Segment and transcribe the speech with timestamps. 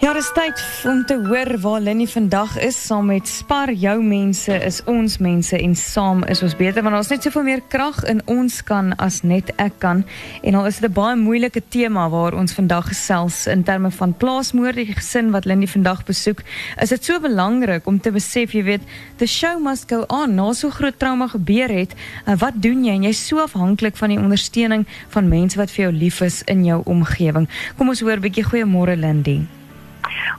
[0.00, 2.76] Ja, dis tyd om te hoor waar Lenny vandag is.
[2.86, 7.10] Saam met Spar jou mense is ons mense en saam is ons beter want daar's
[7.12, 10.00] net soveel meer krag in ons kan as net ek kan.
[10.40, 14.16] En al is dit 'n baie moeilike tema waar ons vandag gesels in terme van
[14.16, 14.74] plaasmoord.
[14.74, 16.40] Die gesin wat Lenny vandag besoek
[16.80, 18.82] is dit so belangrik om te besef jy weet
[19.16, 20.34] the show must go on.
[20.34, 21.94] Nou so groot trauma gebeur het
[22.24, 22.94] wat doen jy?
[22.94, 26.64] En jy's so afhanklik van die ondersteuning van mense wat vir jou lief is in
[26.64, 27.48] jou omgewing.
[27.76, 28.44] Kom ons hoor 'n bietjie.
[28.44, 29.59] Goeiemôre Lindy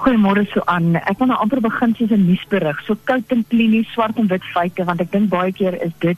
[0.03, 0.95] Goeiemôre so aan.
[0.95, 4.43] Ek wil nou amper begin soos 'n nuusberig, so koud en klinies, swart en wit
[4.53, 6.17] feite want ek dink baie keer is dit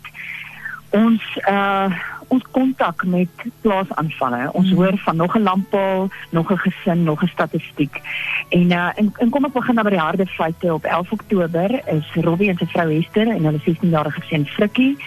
[0.91, 1.89] ons uh
[2.33, 4.49] ons kontak met plaasaanvalle.
[4.53, 4.75] Ons mm.
[4.75, 8.01] hoor van nog 'n lamppaal, nog 'n gesin, nog 'n statistiek.
[8.49, 11.69] En uh en, en kom ek begin dan by die harde feite op 11 Oktober
[11.97, 14.97] is Robbie en sy vrou Hester en hulle 16-jarige seun Frikkie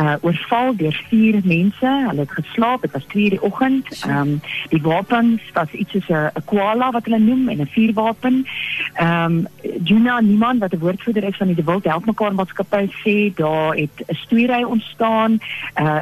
[0.00, 1.86] uh oorval deur vier mense.
[2.08, 4.04] Hulle het geslaap, dit was 2:00 die oggend.
[4.04, 8.46] Ehm um, die wapens was iets soos 'n koala wat hulle noem en 'n vuurwapen.
[8.94, 9.46] Ehm um,
[9.84, 13.74] Juna niemand wat 'n woordvoerder is van die De Wild Help Mekaar maatskappy sê daar
[13.74, 15.38] het 'n stoeiery ontstaan.
[15.80, 16.00] Uh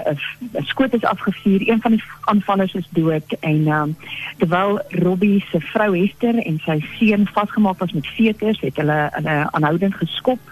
[0.52, 1.68] 'n skoot is afgevuur.
[1.68, 3.96] Een van die aanvallers is dood en ehm um,
[4.38, 9.36] terwyl Robbie se vrou Hester en sy seun vasgemaak was met veters, het hulle hulle
[9.50, 10.50] aanhoudend geskop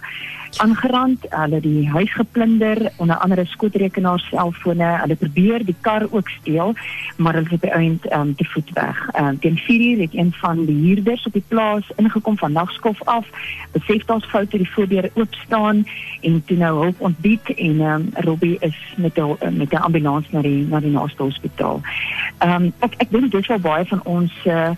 [0.56, 6.75] aangerand, hulle die huis geplunder, onder andere skootrekenaars, selfone, hulle probeer die kar ook steel,
[7.17, 9.01] maar hulle het eind um, ehm, te voet weg.
[9.19, 13.03] Um, teen 4 uur het een van die huurders op die plaas ingekom van nagskof
[13.05, 13.27] af,
[13.73, 15.86] besef daar's foute, die voordeur oop staan
[16.20, 19.84] en toe nou hulp ontbied en um, Robbie is met 'n met 'n
[20.30, 21.80] na die na die naaste hospitaal.
[22.38, 24.70] Ehm um, ek ek dink baie van ons uh,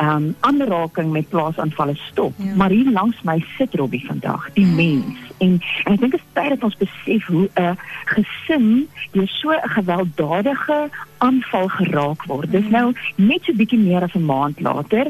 [0.00, 2.32] um, aanraking met plaasaanvalle stop.
[2.36, 2.54] Ja.
[2.54, 5.18] Maar hier langs my sit Robbie vandag, die mens.
[5.38, 9.28] En, en ek dink dit is tyd dat ons besef hoe 'n uh, gesin deur
[9.28, 10.88] so 'n gewelddadige
[11.18, 12.50] aanval geraak word.
[12.52, 15.06] Dis nou net so bietjie meer as 'n maand later.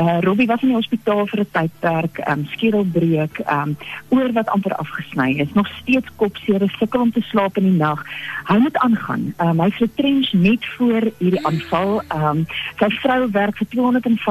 [0.00, 3.76] Uh Robbie was in die hospitaal vir 'n tydperk, um skedelbreuk, um
[4.08, 5.52] oor wat amper afgesny is.
[5.52, 8.04] Nog steeds kopseer, sukkel om te slaap in die nag.
[8.44, 9.34] Hy moet aangaan.
[9.38, 12.02] Um hy's getrench net voor hierdie aanval.
[12.14, 12.46] Um
[12.78, 13.66] sy vrou werk vir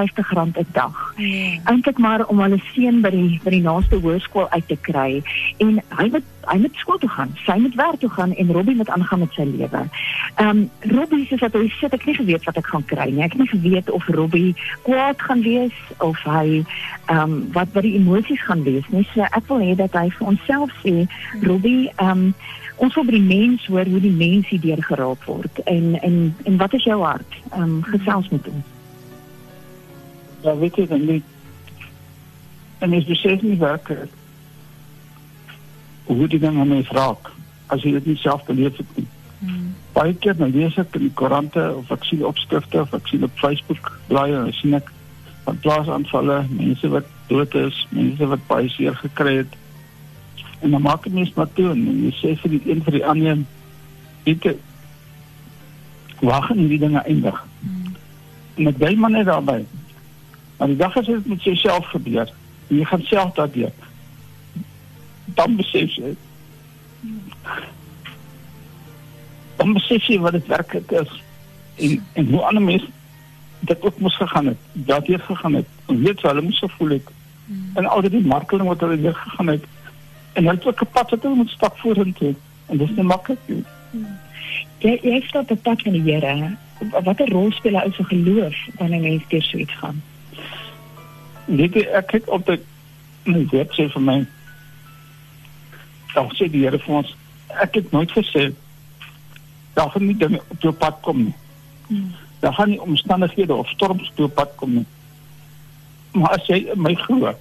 [0.05, 1.13] R250 'n dag.
[1.17, 1.61] Nee.
[1.63, 5.23] Eintlik maar om hulle seun by die by die naaste hoërskool uit te kry
[5.57, 7.31] en hy moet hy moet skool toe gaan.
[7.45, 9.81] Sy moet werk toe gaan en Robbie moet aangaan met sy lewe.
[10.41, 13.23] Um Robbie is is dat hy sit ek nie geweet wat ek gaan kry nie.
[13.23, 14.55] Ek het nie geweet of Robbie
[14.87, 16.63] kwaad gaan wees of hy
[17.09, 19.05] ehm um, wat wat die emosies gaan wees nie.
[19.13, 21.05] So ek wil hê dat hy vir onsself sê
[21.45, 22.33] Robbie ehm um,
[22.79, 26.59] ons wil by die mens hoor hoe die mens hierdeur geraak word en en en
[26.59, 27.39] wat is jou hart?
[27.53, 28.78] Ehm um, gesels met ons.
[30.43, 31.23] Ja, weet jy dan nie
[32.79, 33.91] en is besef nie werk
[36.07, 37.33] hoe die ding aan my vraag
[37.67, 39.07] as jy dit nie self beleef het nie.
[39.39, 43.09] Hmm baie keer dan lees ek in die koerante of ek sien opskrifte of ek
[43.11, 44.91] sien op Facebook blaaie en sien ek
[45.45, 49.55] van plaasaanvalle, mense wat dood is, mense wat baie seer gekry het.
[50.61, 53.05] En dan maak ek mens maar toe en jy sê vir die een vir die
[53.13, 53.43] ander
[54.29, 54.49] ek
[56.21, 57.43] wag en die dinge eindig.
[57.63, 57.93] Hmm.
[58.59, 59.61] En ek bly maar net daarby.
[60.59, 62.31] Maar die dag as dit met jouself gebeur,
[62.67, 63.71] jy gaan self daardeur.
[65.39, 66.15] Dan besef jy
[69.59, 71.13] dan besef jy wat dit werklik is.
[71.75, 72.91] En en hoe ander mense
[73.59, 77.07] dit ook moes gegaan het dat hier gegaan het en weet hulle moes gevoel het.
[77.45, 77.71] Hmm.
[77.73, 79.63] en al die markeling wat hulle weer gegaan het.
[80.33, 82.35] En hulle het ook 'n pad wat hulle moet stap vorentoe.
[82.65, 84.19] En dis nie maklik nie hmm.
[84.79, 86.55] jy jy stap op pad van die Here.
[87.03, 90.03] Watter rol speel hy oor geloof wanneer mense deur so iets gaan
[91.49, 92.65] net ek kyk op dit
[93.25, 94.19] nee dit sê vir my
[96.13, 97.15] dan sê die Here vir ons
[97.65, 98.49] ek het nooit gesê
[99.73, 101.35] daar gaan nie dinge op jou pad kom nie.
[101.87, 102.11] Hmm.
[102.39, 104.85] Daar gaan nie omstandighede of storms op jou pad kom nie.
[106.11, 107.33] Maar as jy my glo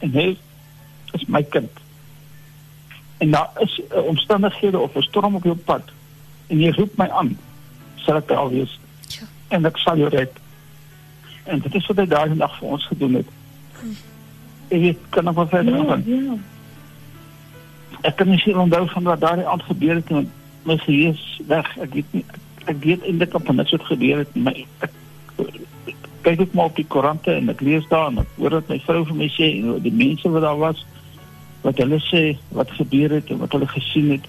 [0.00, 0.26] en hy
[1.12, 1.70] is my kind.
[3.18, 5.92] En daar is uh, omstandighede of 'n storm op jou pad
[6.46, 7.38] en jy roep my aan,
[7.94, 8.78] sal ek al wees.
[9.08, 9.26] Ja.
[9.48, 10.32] En ek sal jou red.
[11.44, 13.30] En dit is wat hy daai dag vir ons gedoen het.
[14.68, 16.04] Ek kan nog wat verder ja, gaan.
[16.06, 16.36] Ja.
[18.00, 20.28] Ek kan nie sien onthou van wat daar aan gebeur het nie
[20.64, 21.76] my gees weg.
[21.78, 22.24] Ek weet nie
[22.68, 24.52] ek weet eintlik op wat het gebeur het my
[24.84, 24.92] ek,
[26.22, 28.78] kyk ek maar op die koerante en ek lees daar en ek hoor dat my
[28.84, 30.84] vrou vir my sê en die mense wat daar was
[31.64, 32.22] wat hulle sê
[32.56, 34.28] wat gebeur het en wat hulle gesien het.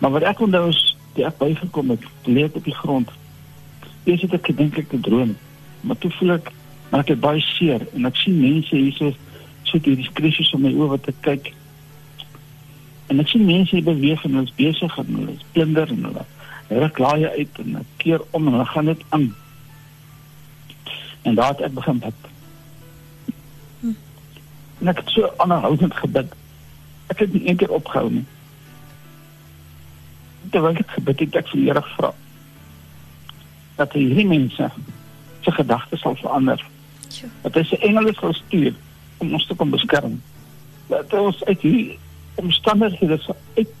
[0.00, 0.80] Maar wat ek onthou is
[1.16, 3.12] die ek bygekom het, lê op die grond.
[4.04, 5.32] Eers het ek gedink ek het droom,
[5.80, 6.52] maar toe voel ek
[6.90, 9.12] maar ek het baie seer en ek sien mense hierso
[9.66, 11.48] sit hierdie krisis om my oë wat ek kyk.
[13.10, 16.24] En ek sien mense beweeg en hulle is besig en hulle is plunder en hulle
[16.66, 19.26] hulle klaai uit en hulle keer om en hulle gaan dit aan.
[21.22, 22.30] En daar het ek begin bid.
[23.80, 23.94] Hm.
[24.80, 26.34] En ek het so aanhoudend gebid.
[27.14, 28.24] Ek het nie een keer opgehou nie.
[30.50, 32.14] Terwyl ek gebid het, ek vir die Here gevra
[33.76, 34.70] dat hierdie mense
[35.46, 36.64] se gedagtes sal verander.
[37.20, 37.28] Ja.
[37.46, 38.74] Dat hy se engele sal stuur
[39.22, 40.18] om ons te kom beskerm.
[40.90, 41.98] Dat ons uit hierdie
[42.42, 43.74] omstandighede sal uit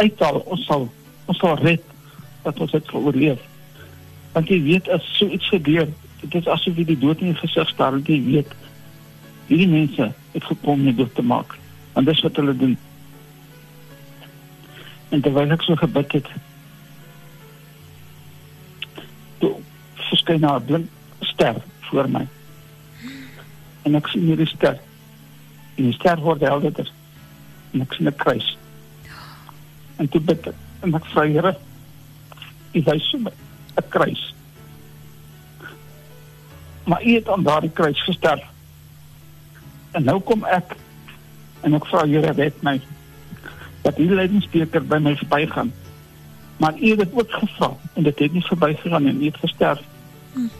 [0.00, 0.86] uithaal, ons sal
[1.28, 1.82] ons sal red
[2.44, 3.42] dat ons dit oorleef.
[4.32, 5.88] Want jy weet as so iets gebeur,
[6.22, 8.54] dit is asof jy die dood in die gesig staar en jy weet
[9.50, 11.56] hierdie mense het gekom om dood te maak.
[11.98, 12.78] En dis wat hulle doen.
[15.10, 16.30] En terwyl ek so gebid het,
[19.42, 19.56] toe
[20.06, 20.99] verskyn haar blink
[21.40, 22.26] ster voor my.
[23.82, 24.76] En ek sien hierdie ster.
[25.76, 26.88] En die ster word helderder.
[27.72, 28.56] En ek sien 'n kruis.
[29.96, 31.56] En toe bid ek en ek vra Here,
[32.72, 33.32] U wys my
[33.76, 34.34] 'n kruis.
[36.84, 38.44] Maar U het aan daardie kruis gesterf.
[39.92, 40.76] En nou kom ek
[41.62, 42.80] en ek vra Here, red my.
[43.82, 45.72] Dat U lydensbeker by my verbygaan.
[46.56, 49.80] Maar U het dit ook gevra en dit het nie verbygegaan en U het gesterf.
[50.32, 50.50] Hmm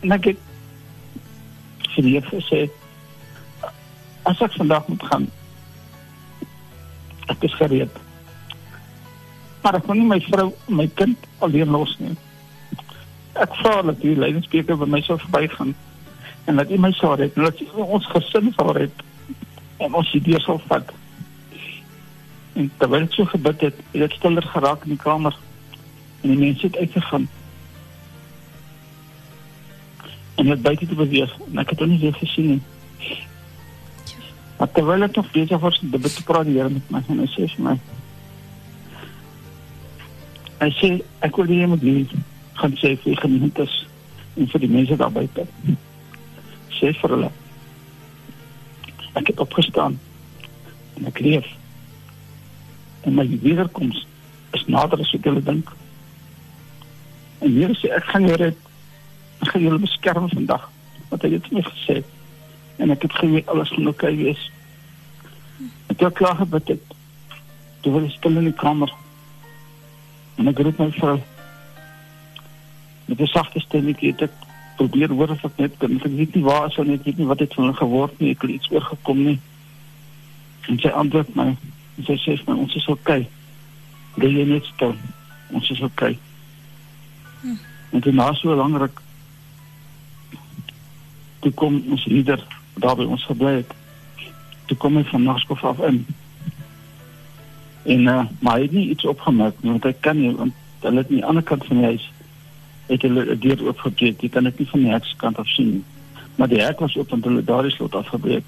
[0.00, 2.64] en ek het geleef gesê
[4.28, 5.28] as ek vandag moet gaan
[7.30, 8.00] ek is gereed.
[9.62, 12.14] Maar ek kon nie my vrou my kind alleen los nie.
[13.40, 15.74] Ek vra dat die leidingspreker by my sou verbygaan
[16.48, 19.04] en dat u my sou red en dat u ons gesin sou red
[19.80, 20.94] en ons idee sou vat.
[22.58, 25.36] En terwyl ek so gebid het het ek stiller geraak in die kamer
[26.22, 27.28] en die mense het uitgegaan
[30.40, 33.16] om dit buite te beweeg en ek het hom nie weer gesien nie.
[34.58, 37.28] Maar terwyl ek nog besig was om dit te praat hier met my en hy
[37.34, 37.74] sê vir my
[40.60, 40.88] Hy sê
[41.24, 42.22] ek wil nie moet nie
[42.60, 43.76] gaan sê vir gemeentes
[44.36, 45.46] en vir die mense daar buite.
[46.76, 47.30] Sê vir hulle.
[49.16, 49.96] Ek het opgestaan
[50.98, 51.48] en ek leef.
[53.08, 54.04] En my wederkoms
[54.56, 55.72] is nader as wat hulle dink.
[57.40, 58.69] En hier sê ek gaan hier red
[59.40, 60.68] ek gaan julle beskerm vandag
[61.10, 62.00] wat hy het my gesê
[62.80, 64.42] en ek het geweet alles gaan oukei okay wees
[65.92, 66.94] ek het klaar gebid het
[67.80, 68.92] toe was stil in die kamer
[70.38, 71.16] en ek roep my vrou
[73.08, 74.38] met 'n sagte stemmetjie het ek
[74.76, 77.30] probeer hoor of ek net kan ek weet nie waar is hulle net weet nie
[77.32, 79.38] wat het van hulle geword nie ek het iets oorgekom nie
[80.68, 81.50] en sy antwoord my
[81.96, 83.30] en sy sê my ons is oukei okay.
[84.14, 84.94] Dit is net stil.
[85.50, 86.18] Ons is oukei.
[86.18, 86.18] Okay.
[87.40, 87.56] Hm.
[87.90, 89.00] En dit na so lank ruk
[91.40, 92.46] toe kom ons ieder
[92.80, 93.74] daar by ons gebly het.
[94.66, 96.06] Toe kom hy van Naskof af in.
[97.82, 101.02] En uh, maar hy het nie iets opgemerk nie want hy kan nie want hulle
[101.02, 102.10] het aan die ander kant van die huis
[102.90, 104.20] het hulle 'n deur oopgebreek.
[104.20, 105.84] Jy kan dit nie van die hek se kant af sien nie.
[106.34, 108.44] Maar die hek was oop en hulle daardie slot afgebreek.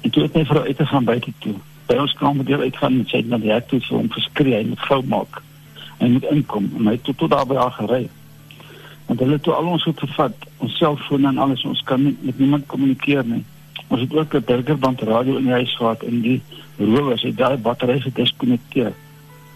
[0.00, 1.54] En toe het my vrou uit te gaan buite toe.
[1.86, 4.54] By ons kamer deur uitgaan en sy het na die hek toe vir hom geskree,
[4.54, 5.42] hy moet gou maak.
[5.98, 8.08] Hy moet inkom en hy het tot, tot daar by haar gery.
[9.08, 12.16] Want hulle het toe al ons goed gevat, ons selfone en alles, ons kan nie,
[12.20, 13.44] met niemand kommunikeer nie.
[13.88, 16.42] Ons het ook 'n burgerband radio in die huis gehad en die
[16.76, 18.92] rowers het daai batterye gediskonekteer.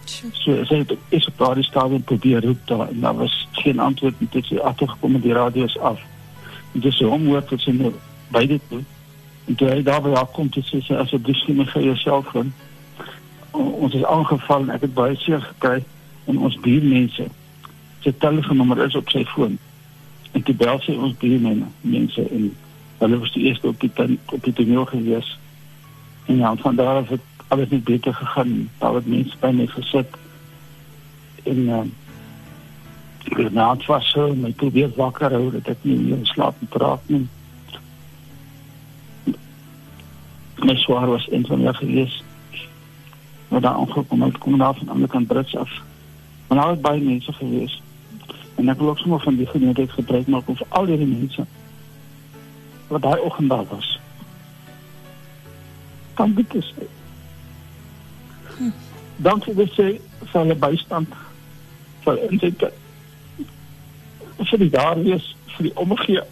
[0.05, 4.15] So sy het is op daardie stadium probeer roep daar en daar was geen antwoord
[4.19, 6.01] en dit het agtergekom met die radio is af.
[6.73, 7.93] En dis so hom hoor tot sy nou
[8.29, 8.81] beide toe.
[9.45, 11.97] En toe hy daar by haar kom, toe sê sy asseblief gee my vir jou
[11.97, 12.53] selfoon.
[13.51, 15.85] Ons is aangeval en ek het baie seer gekry
[16.25, 17.29] en ons buurmense
[18.03, 19.59] sy telefoonnommer is op sy foon.
[20.33, 22.51] En toe bel sy ons buurmense mense en
[23.03, 25.39] hulle was die eerste op die ten, op die toneel gewees.
[26.27, 28.71] En ja, van daar af het alles net beter gegaan.
[28.79, 30.17] Daar het mense by my gesit
[31.43, 31.85] en eh, uh,
[33.25, 37.23] Renaat was so, my probeer wakker hou dat ek nie meer slaap en praat nie.
[40.63, 42.19] My swaar was een van hulle gewees.
[43.49, 45.71] Maar daar aangekom, ek kom daar van aan die ander kant Brits af.
[46.49, 47.82] Maar daar was baie mense gewees.
[48.63, 51.47] En ik wil ook zomaar van die gelegenheid gebruik maken voor al die mensen
[52.87, 54.01] wat daai oggend daar was.
[56.15, 56.59] Dankie sê.
[56.59, 56.75] Dus
[58.57, 58.71] hm.
[59.17, 61.15] Dankie dat sê vir die bystand,
[62.05, 62.73] vir inzette,
[64.37, 66.23] vir die daar wees, vir die omgee.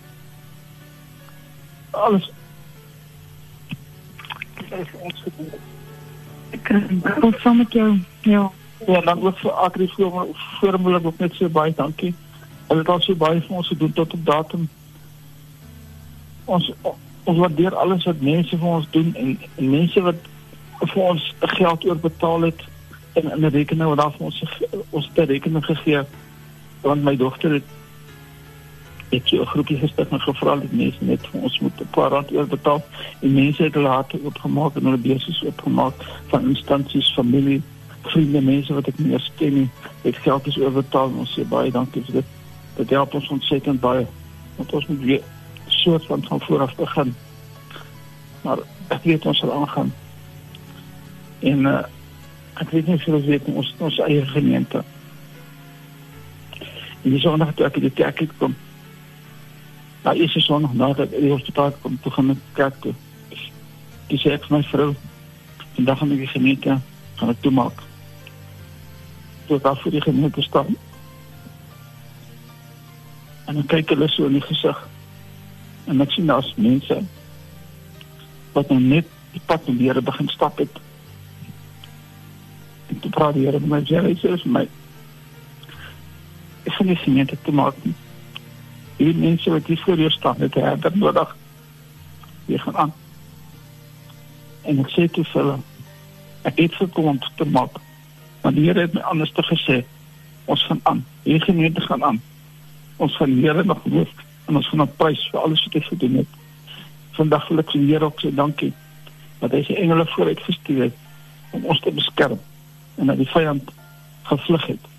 [1.90, 2.30] Alles.
[5.02, 5.50] Ons gedoen.
[6.50, 8.50] Ek eh, kan wel saam met jou, ja.
[8.87, 12.14] Ja, dan ook vir Agriforum Forum wil ek ook net sê baie dankie.
[12.68, 14.68] Hulle het al so baie vir ons gedoen tot op datum.
[16.44, 16.72] Ons
[17.25, 20.28] ons waardeer alles wat mense vir ons doen en, en mense wat
[20.80, 22.62] vir ons geld oorbetaal het
[23.12, 24.44] en in 'n rekening wat daar vir ons
[24.90, 26.02] ons ter rekening gegee
[26.80, 27.68] want my dogter het
[29.10, 32.10] het so 'n groepie gestig en gevra dat mense net vir ons moet 'n paar
[32.10, 32.82] rand oorbetaal
[33.20, 35.94] en mense het hulle harte oopgemaak en hulle beursies oopgemaak
[36.26, 37.62] van instansies familie
[38.02, 39.69] vriende, mense wat ek nie eens ken nie,
[40.02, 42.37] het geld is oorbetaal en ons sê baie dankie vir dit.
[42.76, 44.07] Dit help ons ontsettend baie
[44.57, 45.23] want ons moet weer
[45.66, 47.14] soort van van vooraf begin.
[48.42, 49.92] Maar ek weet ons sal aangaan.
[51.40, 51.83] En uh,
[52.61, 54.83] ek weet nie of julle weet ons ons eie gemeente.
[57.00, 58.26] En die sondag toe ek in die kerk
[60.00, 62.95] daar is er zondag nadat ik die hospitaal kom, toe gaan ik kerk toe.
[64.07, 64.95] Die zei ik van mijn vrouw,
[65.75, 66.78] vandaag gaan ik die gemeente
[67.14, 67.89] gaan toemaken.
[69.50, 70.76] Ik af voor die gemeente staan.
[73.45, 74.87] En dan kijk hulle so in die gezicht.
[75.85, 77.02] En ek sien as mense
[78.52, 80.78] wat nou net die pad met die Here begin stap het.
[82.87, 84.69] En toe praat die Here met my, jy sê vir my,
[86.64, 87.97] ek gaan nie gemeente toemaak nie
[89.00, 91.37] die mense wat hier voor jou staan het herder nodig
[92.47, 92.92] weer gaan aan
[94.62, 95.57] en ek sê te hulle
[96.50, 97.80] ek het gekom om te maak
[98.40, 99.80] want die Here het my anders te gesê.
[100.44, 101.04] Ons gaan aan.
[101.23, 102.20] Hier gemeente gaan aan.
[102.97, 104.09] Ons gaan die Here nog loof
[104.47, 106.38] en ons gaan op prys vir alles wat hy gedoen het.
[107.18, 108.73] Vandag wil ek die Here ook sê dankie
[109.40, 110.97] dat hy sy engele vooruit gestuur het
[111.56, 112.38] om ons te beskerm
[113.00, 113.70] en dat die vyand
[114.28, 114.90] gevlug het.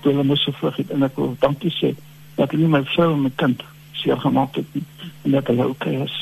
[0.00, 1.92] Toe hulle moes gevlug het en ek wil dankie sê
[2.38, 3.62] dat hulle my vrou en my kind
[4.00, 6.16] seer gemaak het en dat hulle okay is.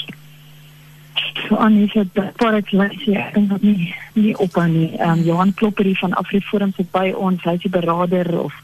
[1.35, 1.91] So Annie
[2.37, 4.91] voor ek lees jy ek dink dat nie nie op aan nie.
[4.99, 8.55] Ehm um, Johan Klopper hier van Afriforum sit by ons, hy's die beraader of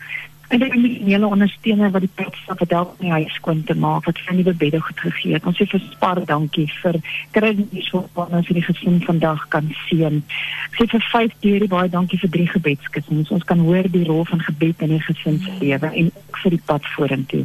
[0.48, 3.74] En dit is 'n hele ondersteuner wat die padstap het help die huis skoon te
[3.74, 5.46] maak, wat vir nuwe bedde goed gegee het.
[5.46, 6.94] Ons sê vir Spar dankie vir
[7.30, 10.22] kredies wat ons vir die gesin vandag kan seën.
[10.70, 13.30] Sê vir vyf deurie baie dankie vir drie gebedskussings.
[13.30, 16.50] Ons kan hoor die rol van gebed in die gesin se lewe en ook vir
[16.50, 17.44] die pad vorentoe.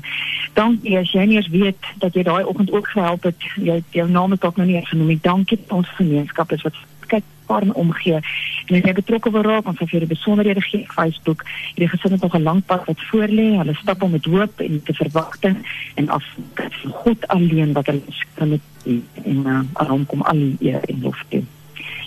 [0.53, 3.41] Dankie as jy nie eens weet dat jy daai oggend ook gehelp het.
[3.55, 5.19] Jy jou naam is dalk nog nie genoem nie.
[5.21, 6.75] Dankie aan ons gemeenskap is wat
[7.11, 8.19] kyk paar omgee.
[8.65, 11.43] En as jy betrokke wil raak, ons sal vir julle besonderhede gee op Facebook.
[11.73, 13.47] Hierdie gesin het nog 'n lang pad wat voorlê.
[13.61, 15.57] Hulle stap om met hoop en te verwagting
[15.95, 16.25] en af
[17.03, 18.01] God alleen wat hulle
[18.35, 18.59] kan
[19.23, 21.43] en uh, aan kom al die eer en lof toe.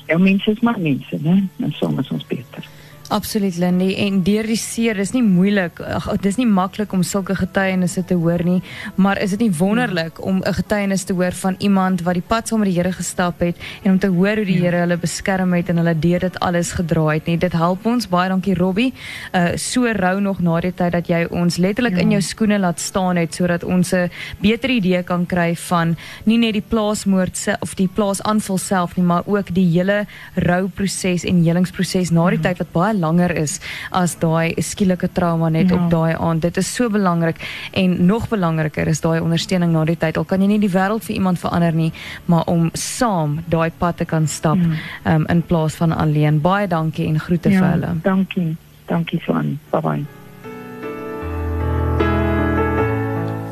[0.07, 1.49] Ja, mense is maar mense, né?
[1.59, 2.69] En soms is ons beter.
[3.09, 5.81] Absoluut Lindy en deur die seer is nie moeilik.
[5.81, 8.63] Ag dis nie maklik om sulke getuienisse te hoor nie
[8.97, 12.49] maar is dit nie wonderlik om 'n getuienis te hoor van iemand wat die pad
[12.49, 15.53] saam met die Here gestap het en om te hoor hoe die Here hulle beskerm
[15.53, 17.39] het en hulle deur dit alles gedra het nie.
[17.39, 18.09] Dit help ons.
[18.09, 18.93] Baie dankie Robbie.
[19.33, 22.01] Uh so rou nog na die tyd dat jy ons letterlik ja.
[22.01, 26.39] in jou skoene laat staan het sodat ons 'n beter idee kan kry van nie
[26.39, 31.45] net die plaasmoord se of die plaasaanval self nie maar ook die hele rouproses en
[31.45, 32.49] helingsproses na die ja.
[32.49, 33.61] tyd wat baie langer is
[33.93, 35.77] as daai skielike trauma net ja.
[35.77, 36.43] op daai aand.
[36.43, 37.41] Dit is so belangrik
[37.73, 40.17] en nog belangriker is daai ondersteuning na die tyd.
[40.17, 41.93] Al kan jy nie die wêreld vir iemand verander nie,
[42.27, 45.15] maar om saam daai pad te kan stap ja.
[45.15, 46.41] um, in plaas van alleen.
[46.41, 47.95] Baie dankie en groete ja, vir hulle.
[48.03, 48.57] Dankie.
[48.87, 49.59] Dankie Swan.
[49.71, 50.05] Bye bye.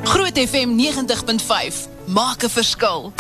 [0.05, 3.13] Groot FM 90.5 maak 'n verskil.